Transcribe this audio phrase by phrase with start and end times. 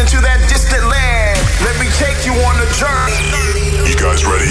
[0.00, 1.36] into that distant land.
[1.60, 3.20] Let me take you on a journey.
[3.84, 4.48] You guys ready?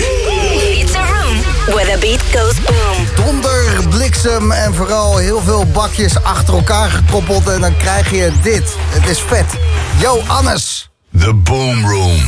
[0.78, 1.38] It's a room
[1.74, 2.98] where the beat goes boom.
[3.16, 7.48] Donder, bliksem en vooral heel veel bakjes achter elkaar gekoppeld.
[7.48, 8.76] En dan krijg je dit.
[8.78, 9.46] Het is vet.
[9.98, 10.90] Yo, Annes.
[11.20, 12.20] The Boom Room.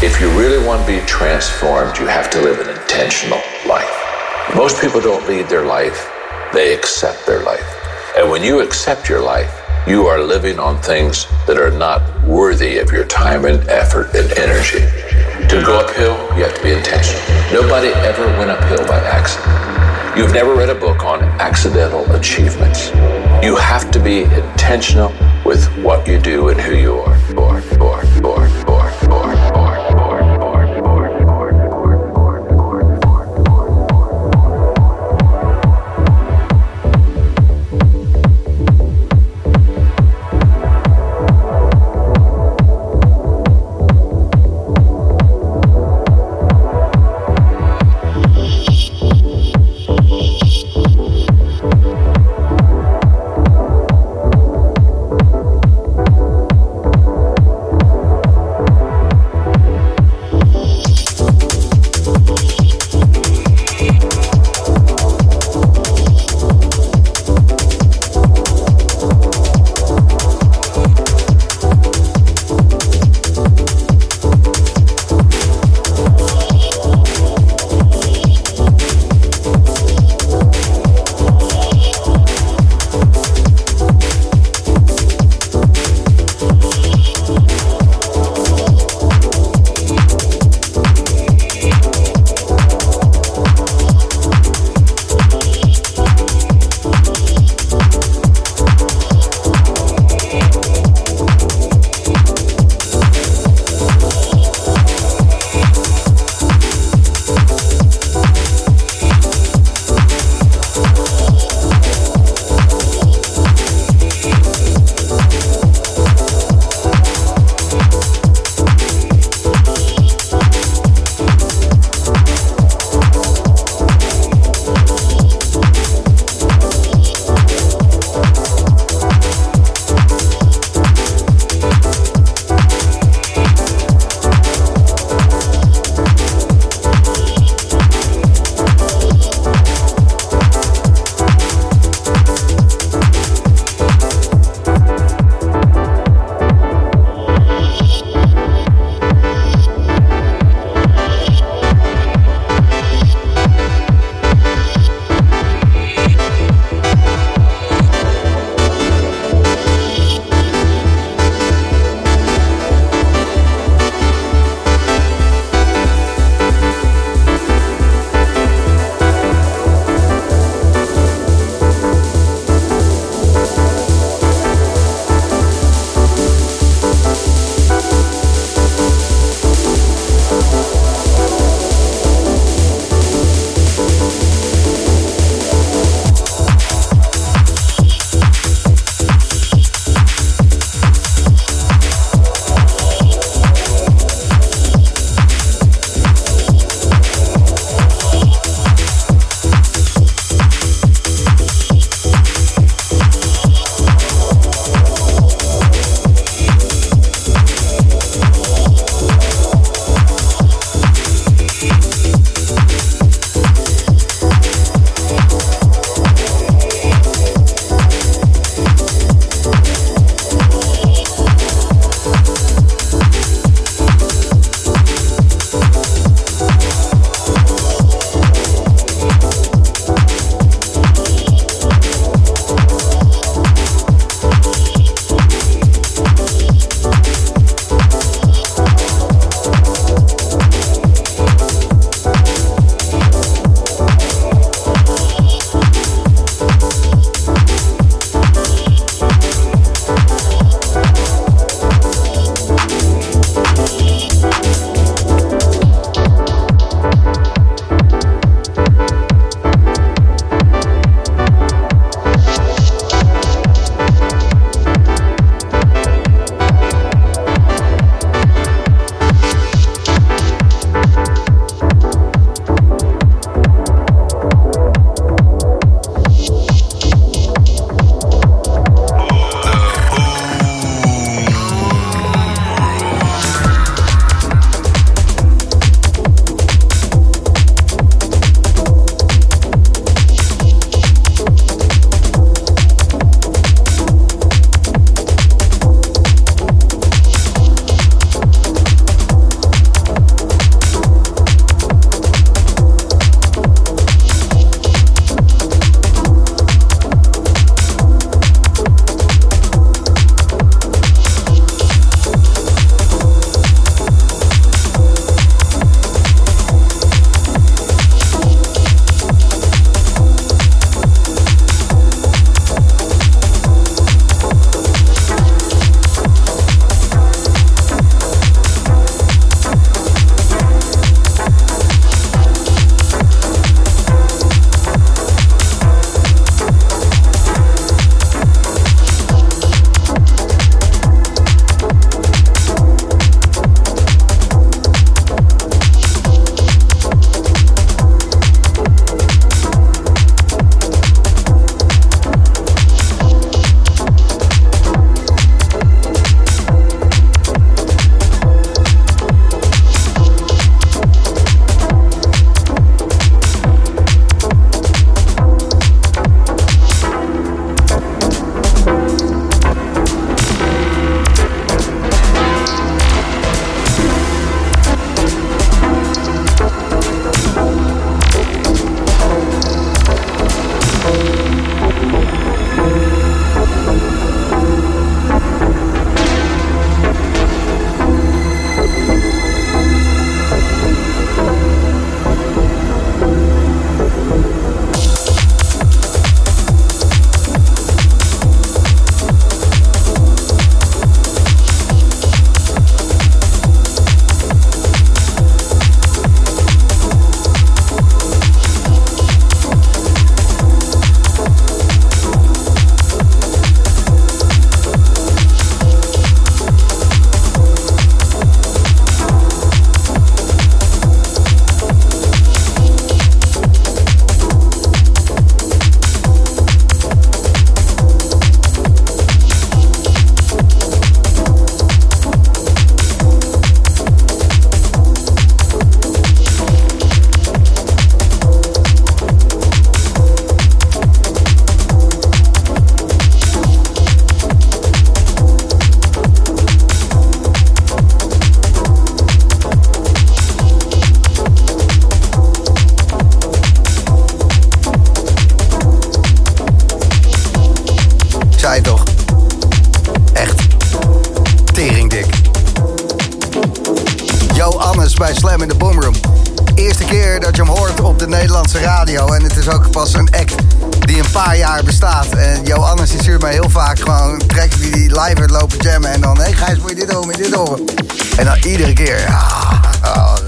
[0.00, 3.94] If you really want to be transformed, you have to live an intentional life.
[4.54, 6.08] Most people don't lead their life,
[6.52, 7.66] they accept their life.
[8.16, 9.55] And when you accept your life,
[9.86, 14.30] you are living on things that are not worthy of your time and effort and
[14.32, 14.80] energy.
[15.48, 17.22] To go uphill, you have to be intentional.
[17.52, 20.18] Nobody ever went uphill by accident.
[20.18, 22.88] You've never read a book on accidental achievements.
[23.44, 25.12] You have to be intentional
[25.44, 27.16] with what you do and who you are.
[27.36, 28.45] Or, or, or,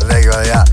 [0.09, 0.67] dan wel, ja.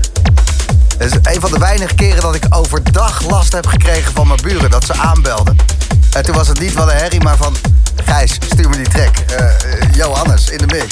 [0.98, 4.40] Het is een van de weinige keren dat ik overdag last heb gekregen van mijn
[4.42, 4.70] buren.
[4.70, 5.56] Dat ze aanbelden.
[6.12, 7.56] En toen was het niet van een herrie, maar van...
[8.04, 9.16] Gijs, stuur me die track.
[9.16, 9.44] Eh,
[9.94, 10.86] Johannes, in de mix.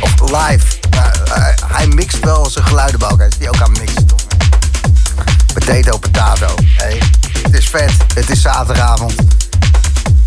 [0.00, 0.66] Of live.
[0.90, 1.10] Nou,
[1.72, 3.26] hij- mixt wel zijn geluiden bij elkaar.
[3.26, 4.20] Is die ook aan mixen, toch?
[5.54, 6.54] Potato, potato.
[6.76, 7.02] Hey,
[7.42, 7.92] het is vet.
[8.14, 9.14] Het is zaterdagavond.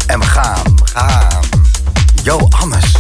[0.05, 1.43] En we gaan, we gaan.
[2.23, 2.91] Johannes.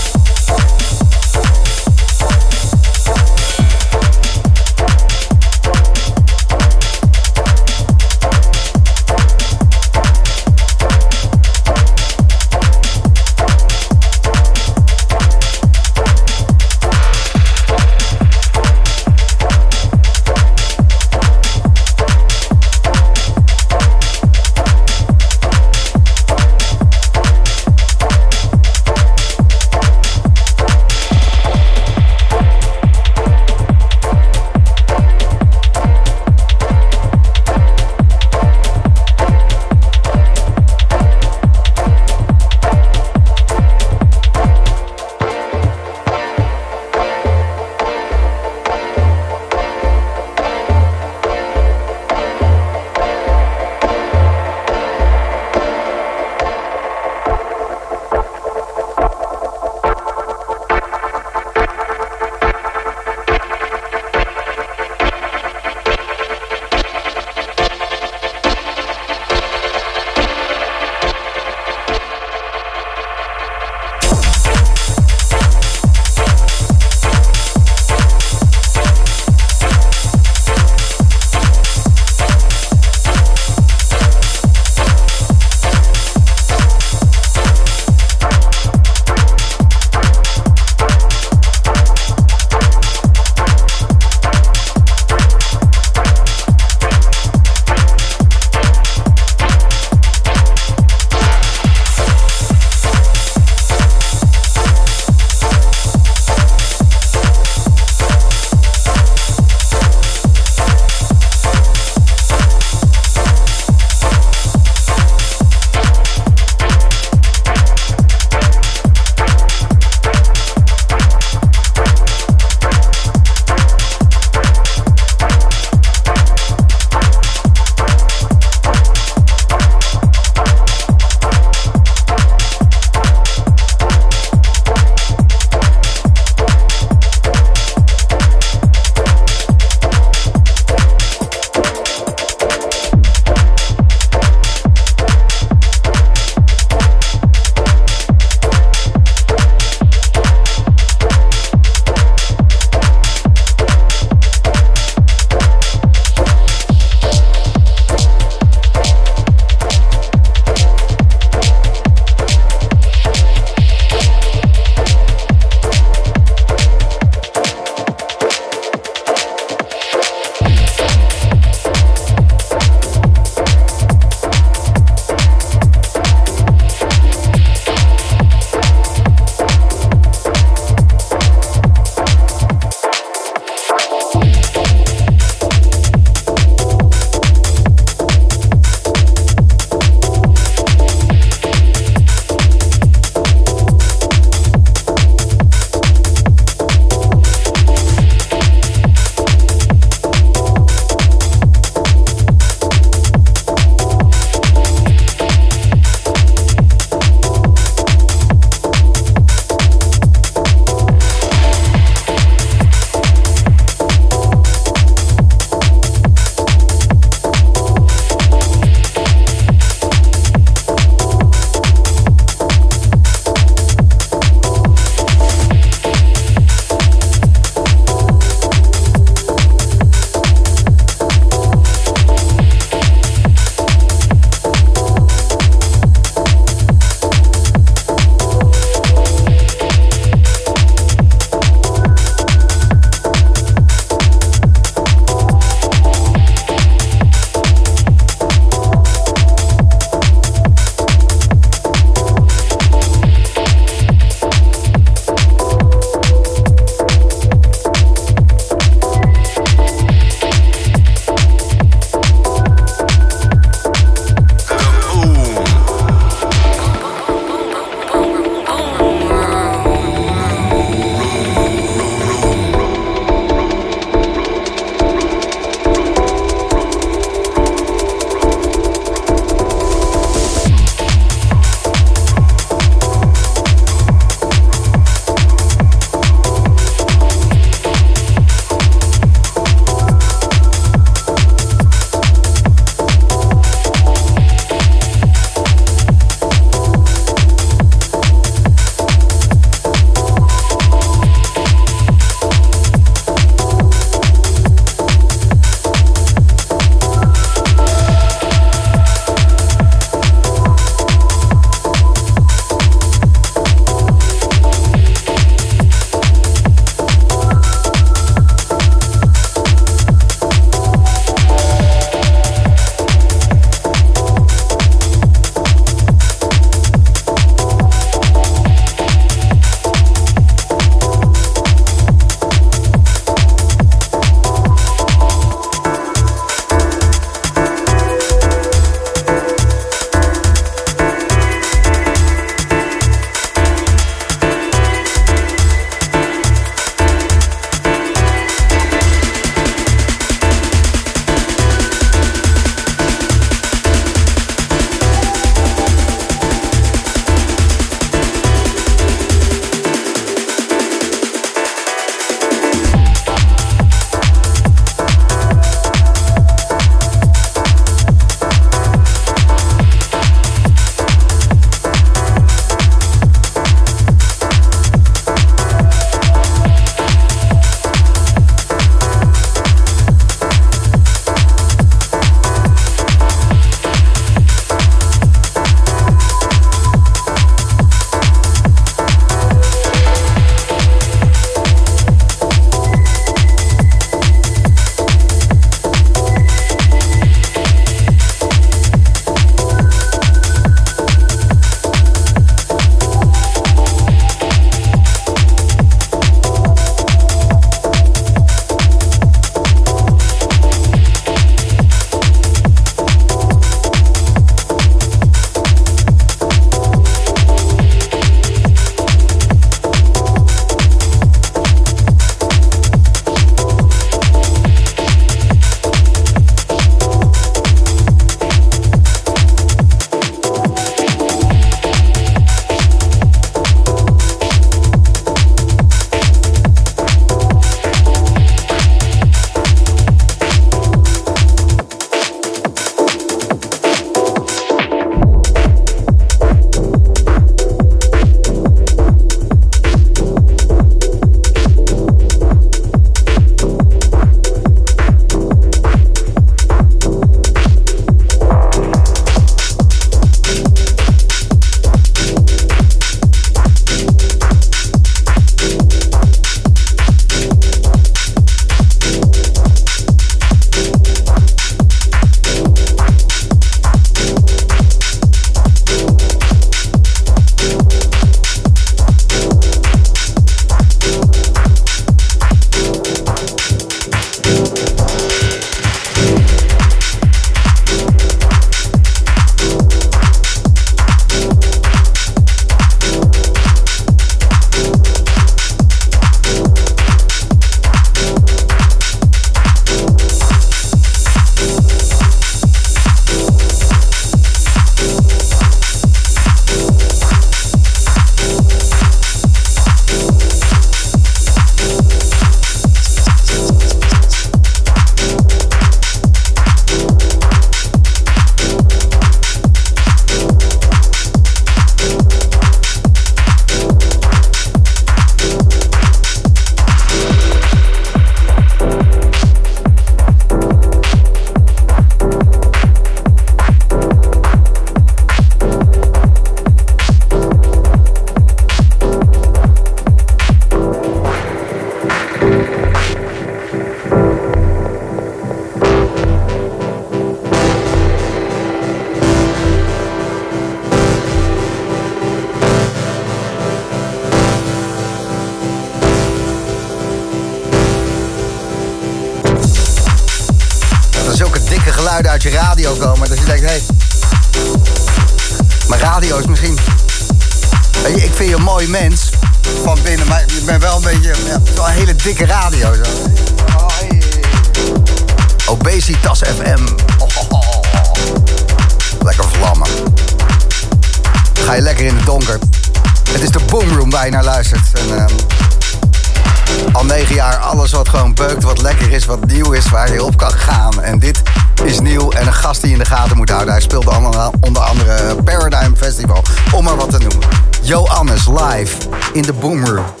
[599.13, 599.85] In de Boomroom.
[599.85, 600.00] Heerlijk.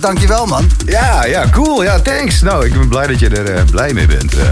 [0.00, 0.70] Dankjewel man.
[0.86, 1.82] Ja, ja, cool.
[1.82, 2.40] Ja, thanks.
[2.42, 4.34] Nou, ik ben blij dat je er eh, blij mee bent.
[4.34, 4.44] eh.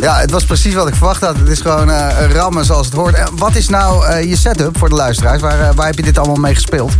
[0.00, 1.36] Ja, het was precies wat ik verwacht had.
[1.36, 3.18] Het is gewoon eh, rammen zoals het hoort.
[3.34, 5.40] Wat is nou eh, je setup voor de luisteraars?
[5.40, 6.92] Waar, eh, waar heb je dit allemaal mee gespeeld?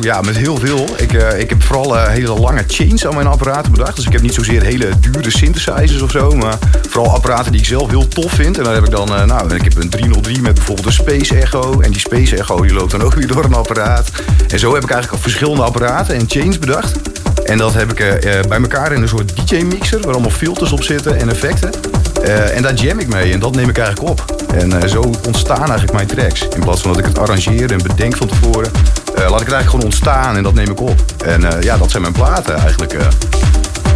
[0.00, 0.86] Ja, met heel veel.
[0.96, 3.96] Ik, ik heb vooral hele lange chains aan mijn apparaten bedacht.
[3.96, 6.30] Dus ik heb niet zozeer hele dure synthesizers of zo.
[6.30, 8.58] Maar vooral apparaten die ik zelf heel tof vind.
[8.58, 11.80] En dan heb ik dan, nou, ik heb een 303 met bijvoorbeeld een Space Echo.
[11.80, 14.10] En die Space Echo die loopt dan ook weer door een apparaat.
[14.48, 16.92] En zo heb ik eigenlijk verschillende apparaten en chains bedacht.
[17.44, 20.00] En dat heb ik bij elkaar in een soort DJ-mixer...
[20.00, 21.70] waar allemaal filters op zitten en effecten.
[22.26, 24.24] Eh, en daar jam ik mee en dat neem ik eigenlijk op.
[24.54, 26.48] En eh, zo ontstaan eigenlijk mijn tracks.
[26.48, 28.70] In plaats van dat ik het arrangeer en bedenk van tevoren...
[28.72, 31.04] eh, laat ik het eigenlijk gewoon ontstaan en dat neem ik op.
[31.24, 32.96] En ja, dat zijn mijn platen eigenlijk.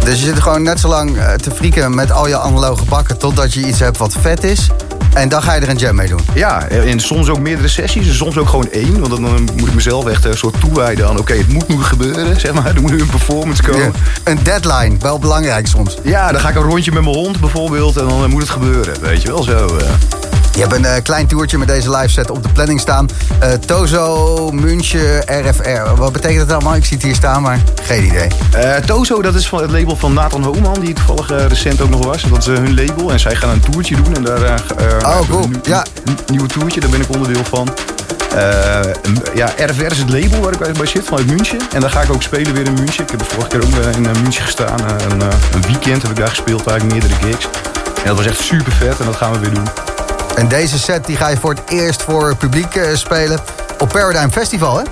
[0.03, 3.17] Dus je zit gewoon net zo lang te frieken met al je analoge bakken...
[3.17, 4.69] totdat je iets hebt wat vet is.
[5.13, 6.19] En dan ga je er een jam mee doen.
[6.33, 8.07] Ja, en soms ook meerdere sessies.
[8.07, 8.99] En soms ook gewoon één.
[8.99, 9.21] Want dan,
[9.57, 11.17] moet ik mezelf echt een soort toewijden aan...
[11.17, 12.65] oké, het moet nu gebeuren, zeg maar.
[12.75, 13.81] Er moet nu een performance komen.
[13.85, 13.91] Ja.
[14.23, 15.97] Een deadline, wel belangrijk soms.
[16.03, 17.97] Ja, dan ga ik een rondje met mijn hond bijvoorbeeld.
[17.97, 19.77] En dan moet het gebeuren, weet je wel zo.
[19.77, 20.30] eh.
[20.53, 23.09] Je hebt een eh, klein toertje met deze live set op de planning staan.
[23.39, 25.95] Eh, Tozo, München, RFR.
[25.95, 26.75] Wat betekent dat allemaal?
[26.75, 28.27] Ik zie het hier staan, maar geen idee.
[28.53, 31.89] Eh, Tozo, dat is van het label van Nathan Homan, die toevallig eh, recent ook
[31.89, 32.21] nog was.
[32.29, 33.11] Dat is hun label.
[33.11, 34.15] En zij gaan een toertje doen.
[34.15, 34.63] En daar,
[35.05, 35.43] Oh, cool.
[35.43, 35.85] een, Ja.
[36.27, 37.67] nieuwe toertje, daar ben ik onderdeel van.
[39.35, 41.59] Ja, RFR is het label waar ik bij- bij zit, vanuit München.
[41.73, 43.03] En daar ga ik ook spelen weer in München.
[43.03, 44.79] Ik heb de vorige keer ook in München gestaan.
[45.11, 45.21] Een,
[45.53, 47.45] een weekend heb ik daar gespeeld, eigenlijk meerdere gigs.
[48.03, 49.67] En dat was echt super vet en dat gaan we weer doen.
[50.35, 53.39] En deze set die ga je voor het eerst voor het publiek eh, spelen
[53.77, 54.83] op Paradigm Festival, hè?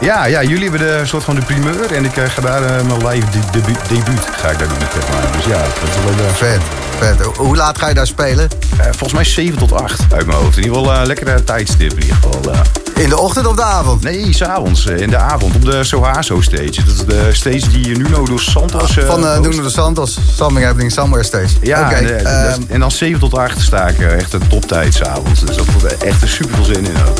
[0.00, 1.92] Ja, ja, jullie hebben de soort van de primeur.
[1.92, 4.78] En ik eh, ga daar eh, mijn live de, debu- debuut ga ik daar doen.
[4.94, 5.32] Zeg maar.
[5.36, 6.26] Dus ja, dat is wel...
[6.26, 6.60] eh, Vet,
[6.98, 7.20] vet.
[7.36, 8.48] Hoe laat ga je daar spelen?
[8.78, 10.56] Eh, volgens mij 7 tot 8 uit mijn hoofd.
[10.56, 12.52] In ieder geval uh, lekkere tijdstip in ieder geval.
[12.52, 12.60] eh.
[13.02, 14.02] In de ochtend of de avond?
[14.02, 16.84] Nee, s'avonds, uh, in de avond, op de Sohaso stage.
[16.84, 18.96] Dat is de stage die Nuno dos Santos...
[18.96, 21.48] Uh, Van uh, Nuno dos Santos, Something Happening Somewhere stage.
[21.62, 24.48] Ja, okay, en, uh, uh, en dan 7 tot 8 sta ik uh, echt een
[24.48, 25.40] toptijd s'avonds.
[25.44, 27.18] Dus dat wordt echt er super veel zin in ook.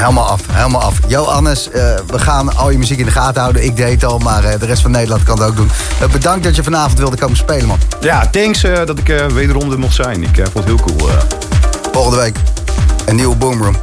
[0.00, 0.98] Helemaal af, helemaal af.
[1.06, 1.72] Johannes, uh,
[2.06, 3.64] we gaan al je muziek in de gaten houden.
[3.64, 5.70] Ik deed het al, maar uh, de rest van Nederland kan het ook doen.
[6.02, 7.78] Uh, bedankt dat je vanavond wilde komen spelen, man.
[8.00, 10.22] Ja, thanks dat ik wederom er mocht zijn.
[10.22, 11.10] Ik vond het heel cool.
[11.92, 12.36] Volgende week
[13.06, 13.76] een nieuwe Boomroom.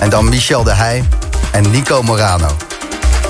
[0.00, 1.04] En dan Michel de Heij
[1.52, 2.56] en Nico Morano.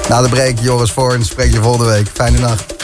[0.09, 2.09] Na de break, Joris Voorn, spreek je volgende week.
[2.12, 2.76] Fijne nacht.